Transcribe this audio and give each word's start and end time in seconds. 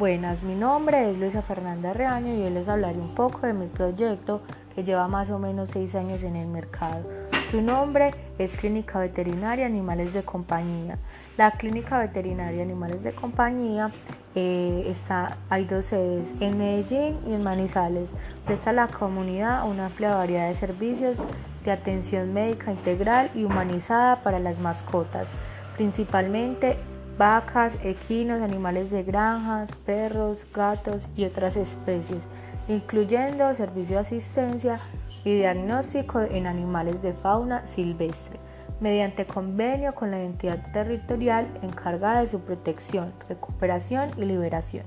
Buenas, 0.00 0.44
mi 0.44 0.54
nombre 0.54 1.10
es 1.10 1.18
Luisa 1.18 1.42
Fernanda 1.42 1.92
Reaño 1.92 2.34
y 2.34 2.40
hoy 2.40 2.48
les 2.48 2.70
hablaré 2.70 2.98
un 2.98 3.14
poco 3.14 3.46
de 3.46 3.52
mi 3.52 3.66
proyecto 3.66 4.40
que 4.74 4.82
lleva 4.82 5.08
más 5.08 5.28
o 5.28 5.38
menos 5.38 5.68
seis 5.68 5.94
años 5.94 6.22
en 6.22 6.36
el 6.36 6.46
mercado. 6.46 7.04
Su 7.50 7.60
nombre 7.60 8.12
es 8.38 8.56
Clínica 8.56 8.98
Veterinaria 8.98 9.66
Animales 9.66 10.14
de 10.14 10.22
Compañía. 10.22 10.96
La 11.36 11.50
Clínica 11.50 11.98
Veterinaria 11.98 12.62
Animales 12.62 13.02
de 13.02 13.12
Compañía 13.12 13.90
eh, 14.34 14.86
está, 14.86 15.36
hay 15.50 15.66
dos 15.66 15.84
sedes, 15.84 16.34
en 16.40 16.56
Medellín 16.56 17.18
y 17.28 17.34
en 17.34 17.44
Manizales. 17.44 18.14
Presta 18.46 18.70
a 18.70 18.72
la 18.72 18.88
comunidad 18.88 19.68
una 19.68 19.84
amplia 19.84 20.14
variedad 20.14 20.48
de 20.48 20.54
servicios 20.54 21.22
de 21.62 21.72
atención 21.72 22.32
médica 22.32 22.72
integral 22.72 23.30
y 23.34 23.44
humanizada 23.44 24.22
para 24.22 24.38
las 24.38 24.60
mascotas, 24.60 25.30
principalmente 25.76 26.78
vacas, 27.18 27.78
equinos, 27.82 28.40
animales 28.40 28.90
de 28.90 29.02
granjas, 29.02 29.70
perros, 29.84 30.46
gatos 30.54 31.06
y 31.16 31.24
otras 31.24 31.56
especies, 31.56 32.28
incluyendo 32.68 33.52
servicio 33.54 33.96
de 33.96 34.00
asistencia 34.00 34.80
y 35.24 35.34
diagnóstico 35.34 36.20
en 36.20 36.46
animales 36.46 37.02
de 37.02 37.12
fauna 37.12 37.66
silvestre, 37.66 38.38
mediante 38.80 39.26
convenio 39.26 39.94
con 39.94 40.10
la 40.10 40.22
entidad 40.22 40.72
territorial 40.72 41.46
encargada 41.62 42.20
de 42.20 42.26
su 42.26 42.40
protección, 42.40 43.12
recuperación 43.28 44.10
y 44.16 44.24
liberación. 44.24 44.84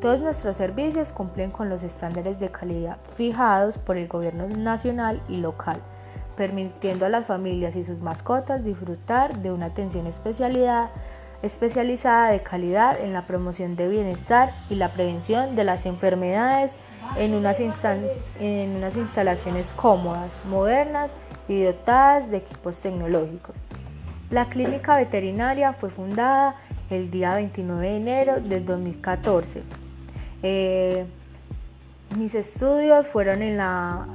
Todos 0.00 0.20
nuestros 0.20 0.56
servicios 0.56 1.12
cumplen 1.12 1.52
con 1.52 1.68
los 1.68 1.84
estándares 1.84 2.40
de 2.40 2.50
calidad 2.50 2.98
fijados 3.14 3.78
por 3.78 3.96
el 3.96 4.08
gobierno 4.08 4.48
nacional 4.48 5.22
y 5.28 5.36
local, 5.36 5.80
permitiendo 6.36 7.06
a 7.06 7.08
las 7.08 7.26
familias 7.26 7.76
y 7.76 7.84
sus 7.84 8.00
mascotas 8.00 8.64
disfrutar 8.64 9.38
de 9.38 9.52
una 9.52 9.66
atención 9.66 10.08
especialidad 10.08 10.90
especializada 11.42 12.30
de 12.30 12.40
calidad 12.40 13.00
en 13.00 13.12
la 13.12 13.26
promoción 13.26 13.76
de 13.76 13.88
bienestar 13.88 14.52
y 14.70 14.76
la 14.76 14.92
prevención 14.92 15.56
de 15.56 15.64
las 15.64 15.86
enfermedades 15.86 16.74
en 17.16 17.34
unas, 17.34 17.60
en 18.38 18.76
unas 18.76 18.96
instalaciones 18.96 19.72
cómodas, 19.74 20.38
modernas 20.44 21.12
y 21.48 21.62
dotadas 21.62 22.30
de 22.30 22.38
equipos 22.38 22.76
tecnológicos. 22.76 23.56
La 24.30 24.46
clínica 24.46 24.96
veterinaria 24.96 25.72
fue 25.72 25.90
fundada 25.90 26.54
el 26.90 27.10
día 27.10 27.34
29 27.34 27.86
de 27.86 27.96
enero 27.96 28.40
del 28.40 28.64
2014. 28.64 29.62
Eh, 30.42 31.04
mis 32.16 32.34
estudios 32.34 33.06
fueron 33.08 33.42
en 33.42 33.56
la 33.56 34.06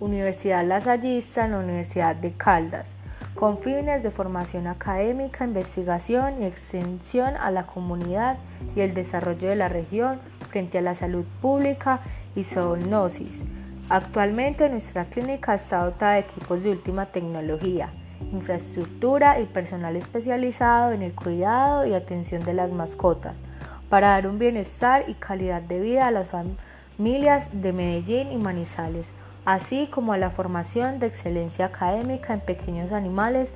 Universidad 0.00 0.64
Lasallista, 0.64 1.46
en 1.46 1.52
la 1.52 1.58
Universidad 1.58 2.14
de 2.14 2.32
Caldas 2.32 2.94
con 3.42 3.58
fines 3.58 4.04
de 4.04 4.12
formación 4.12 4.68
académica, 4.68 5.44
investigación 5.44 6.40
y 6.40 6.44
extensión 6.44 7.34
a 7.36 7.50
la 7.50 7.66
comunidad 7.66 8.38
y 8.76 8.82
el 8.82 8.94
desarrollo 8.94 9.48
de 9.48 9.56
la 9.56 9.68
región 9.68 10.20
frente 10.50 10.78
a 10.78 10.80
la 10.80 10.94
salud 10.94 11.24
pública 11.40 12.02
y 12.36 12.44
zoonosis. 12.44 13.40
Actualmente 13.88 14.68
nuestra 14.68 15.06
clínica 15.06 15.54
está 15.54 15.84
dotada 15.84 16.12
de 16.12 16.20
equipos 16.20 16.62
de 16.62 16.70
última 16.70 17.06
tecnología, 17.06 17.92
infraestructura 18.32 19.40
y 19.40 19.46
personal 19.46 19.96
especializado 19.96 20.92
en 20.92 21.02
el 21.02 21.12
cuidado 21.12 21.84
y 21.84 21.94
atención 21.94 22.44
de 22.44 22.54
las 22.54 22.72
mascotas 22.72 23.42
para 23.88 24.10
dar 24.10 24.28
un 24.28 24.38
bienestar 24.38 25.06
y 25.08 25.14
calidad 25.14 25.62
de 25.62 25.80
vida 25.80 26.06
a 26.06 26.12
las 26.12 26.28
familias 26.28 27.48
de 27.52 27.72
Medellín 27.72 28.30
y 28.30 28.36
Manizales 28.36 29.12
así 29.44 29.88
como 29.88 30.12
a 30.12 30.18
la 30.18 30.30
formación 30.30 30.98
de 30.98 31.06
excelencia 31.06 31.66
académica 31.66 32.34
en 32.34 32.40
pequeños 32.40 32.92
animales 32.92 33.52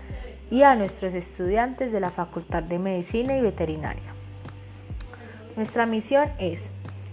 y 0.51 0.63
a 0.63 0.75
nuestros 0.75 1.15
estudiantes 1.15 1.93
de 1.93 2.01
la 2.01 2.11
Facultad 2.11 2.63
de 2.63 2.79
Medicina 2.79 3.37
y 3.37 3.41
Veterinaria. 3.41 4.15
Nuestra 5.57 5.87
misión 5.87 6.29
es 6.39 6.61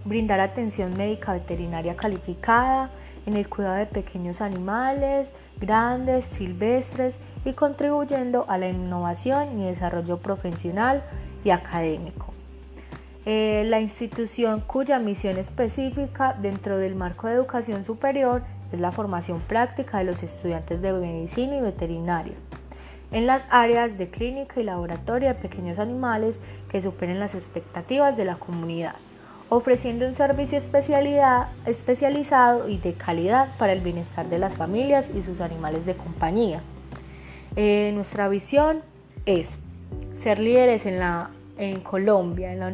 brindar 0.05 0.39
atención 0.39 0.95
médica 0.97 1.33
veterinaria 1.33 1.95
calificada 1.95 2.89
en 3.25 3.37
el 3.37 3.47
cuidado 3.47 3.77
de 3.77 3.85
pequeños 3.85 4.41
animales, 4.41 5.33
grandes, 5.59 6.25
silvestres 6.25 7.19
y 7.45 7.53
contribuyendo 7.53 8.45
a 8.49 8.57
la 8.57 8.67
innovación 8.67 9.59
y 9.59 9.65
desarrollo 9.65 10.17
profesional 10.17 11.03
y 11.43 11.51
académico. 11.51 12.33
Eh, 13.25 13.63
la 13.67 13.79
institución 13.79 14.61
cuya 14.61 14.99
misión 14.99 15.37
específica 15.37 16.35
dentro 16.41 16.77
del 16.77 16.95
marco 16.95 17.27
de 17.27 17.33
educación 17.33 17.85
superior 17.85 18.43
es 18.73 18.79
la 18.79 18.91
formación 18.91 19.39
práctica 19.39 19.99
de 19.99 20.03
los 20.03 20.23
estudiantes 20.23 20.81
de 20.81 20.91
medicina 20.91 21.55
y 21.55 21.61
veterinaria 21.61 22.33
en 23.13 23.25
las 23.27 23.47
áreas 23.51 23.97
de 23.97 24.09
clínica 24.09 24.59
y 24.59 24.63
laboratorio 24.63 25.29
de 25.29 25.35
pequeños 25.35 25.79
animales 25.79 26.41
que 26.69 26.81
superen 26.81 27.19
las 27.19 27.35
expectativas 27.35 28.17
de 28.17 28.25
la 28.25 28.35
comunidad, 28.35 28.95
ofreciendo 29.49 30.07
un 30.07 30.15
servicio 30.15 30.57
especializado 30.57 32.67
y 32.67 32.79
de 32.79 32.95
calidad 32.95 33.55
para 33.57 33.71
el 33.71 33.81
bienestar 33.81 34.27
de 34.29 34.39
las 34.39 34.55
familias 34.55 35.11
y 35.15 35.21
sus 35.21 35.41
animales 35.41 35.85
de 35.85 35.95
compañía. 35.95 36.63
Eh, 37.55 37.91
nuestra 37.93 38.27
visión 38.27 38.81
es 39.27 39.47
ser 40.19 40.39
líderes 40.39 40.87
en, 40.87 40.97
la, 40.97 41.29
en 41.57 41.79
Colombia, 41.81 42.53
en 42.53 42.59
la 42.59 42.71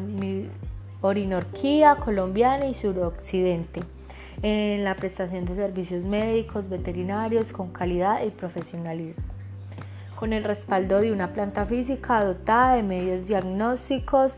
Orinorquía 1.02 1.96
colombiana 1.96 2.68
y 2.68 2.74
suroccidente 2.74 3.82
en 4.42 4.84
la 4.84 4.96
prestación 4.96 5.46
de 5.46 5.56
servicios 5.56 6.04
médicos, 6.04 6.70
veterinarios 6.70 7.52
con 7.52 7.72
calidad 7.72 8.24
y 8.24 8.32
profesionalismo, 8.32 9.24
con 10.16 10.34
el 10.34 10.44
respaldo 10.44 11.02
de 11.02 11.12
una 11.12 11.34
planta 11.34 11.66
física 11.66 12.24
dotada 12.24 12.76
de 12.76 12.84
medios 12.84 13.28
diagnósticos 13.28 14.34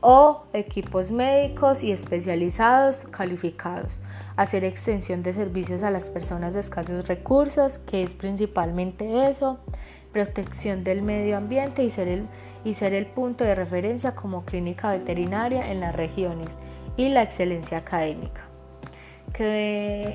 o 0.00 0.44
equipos 0.52 1.10
médicos 1.10 1.82
y 1.82 1.92
especializados 1.92 3.04
calificados, 3.10 3.98
hacer 4.36 4.64
extensión 4.64 5.22
de 5.22 5.32
servicios 5.32 5.82
a 5.82 5.90
las 5.90 6.08
personas 6.08 6.54
de 6.54 6.60
escasos 6.60 7.06
recursos, 7.06 7.78
que 7.78 8.02
es 8.02 8.10
principalmente 8.10 9.28
eso, 9.28 9.58
protección 10.14 10.84
del 10.84 11.02
medio 11.02 11.36
ambiente 11.36 11.82
y 11.82 11.90
ser 11.90 12.08
el, 12.08 12.26
y 12.64 12.74
ser 12.74 12.94
el 12.94 13.04
punto 13.04 13.44
de 13.44 13.54
referencia 13.54 14.14
como 14.14 14.44
clínica 14.44 14.90
veterinaria 14.92 15.70
en 15.70 15.80
las 15.80 15.94
regiones 15.94 16.56
y 16.96 17.08
la 17.10 17.22
excelencia 17.22 17.78
académica. 17.78 18.42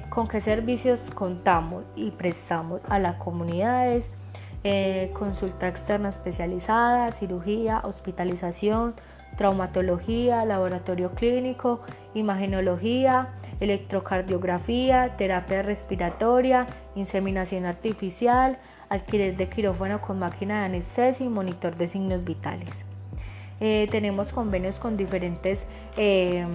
Con 0.09 0.29
qué 0.29 0.39
servicios 0.39 1.11
contamos 1.13 1.83
y 1.97 2.11
prestamos 2.11 2.79
a 2.87 2.99
las 2.99 3.17
comunidades, 3.17 4.11
eh, 4.63 5.11
consulta 5.13 5.67
externa 5.67 6.07
especializada, 6.07 7.11
cirugía, 7.11 7.81
hospitalización, 7.83 8.95
traumatología, 9.37 10.45
laboratorio 10.45 11.11
clínico, 11.11 11.81
imagenología, 12.13 13.29
electrocardiografía, 13.59 15.15
terapia 15.17 15.61
respiratoria, 15.63 16.67
inseminación 16.95 17.65
artificial, 17.65 18.57
alquiler 18.89 19.37
de 19.37 19.47
quirófano 19.47 20.01
con 20.01 20.19
máquina 20.19 20.59
de 20.59 20.65
anestesia 20.65 21.25
y 21.25 21.29
monitor 21.29 21.77
de 21.77 21.87
signos 21.87 22.23
vitales. 22.23 22.83
Eh, 23.61 23.87
tenemos 23.91 24.31
convenios 24.31 24.79
con 24.79 24.97
diferentes 24.97 25.65
eh, 25.97 26.45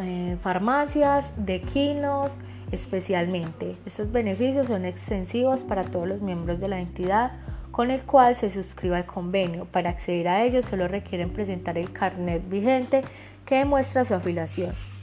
eh, 0.00 0.36
farmacias, 0.40 1.32
de 1.36 1.60
quinos, 1.60 2.32
especialmente. 2.72 3.76
Estos 3.86 4.10
beneficios 4.10 4.66
son 4.66 4.84
extensivos 4.84 5.60
para 5.60 5.84
todos 5.84 6.08
los 6.08 6.20
miembros 6.20 6.60
de 6.60 6.68
la 6.68 6.80
entidad 6.80 7.32
con 7.70 7.90
el 7.90 8.02
cual 8.02 8.36
se 8.36 8.50
suscriba 8.50 8.98
el 8.98 9.04
convenio. 9.04 9.66
Para 9.66 9.90
acceder 9.90 10.28
a 10.28 10.44
ellos 10.44 10.64
solo 10.64 10.88
requieren 10.88 11.30
presentar 11.30 11.76
el 11.76 11.92
carnet 11.92 12.48
vigente 12.48 13.02
que 13.44 13.56
demuestra 13.56 14.04
su 14.04 14.14
afiliación. 14.14 14.93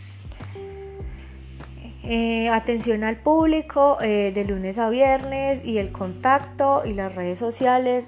Eh, 2.04 2.50
atención 2.50 3.04
al 3.04 3.18
público 3.18 3.98
eh, 4.02 4.32
de 4.34 4.44
lunes 4.44 4.80
a 4.80 4.90
viernes 4.90 5.64
y 5.64 5.78
el 5.78 5.92
contacto 5.92 6.82
y 6.84 6.94
las 6.94 7.16
redes 7.16 7.38
sociales 7.38 8.08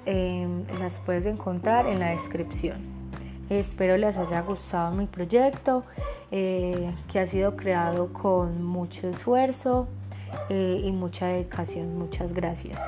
las 0.80 0.98
puedes 1.00 1.26
encontrar 1.26 1.86
en 1.86 2.00
la 2.00 2.10
descripción. 2.10 2.78
Espero 3.50 3.96
les 3.96 4.16
haya 4.16 4.40
gustado 4.40 4.92
mi 4.94 5.06
proyecto 5.06 5.84
eh, 6.32 6.92
que 7.12 7.20
ha 7.20 7.26
sido 7.26 7.56
creado 7.56 8.12
con 8.12 8.64
mucho 8.64 9.08
esfuerzo 9.08 9.86
y 10.50 10.90
mucha 10.90 11.26
dedicación. 11.28 11.96
Muchas 11.96 12.32
gracias. 12.34 12.80